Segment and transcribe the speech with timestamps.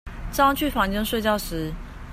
[0.33, 1.71] 正要去房間睡覺時